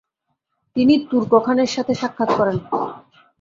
[0.75, 2.57] তিনি তুর্ক খানের সাথে সাক্ষাৎ করেন।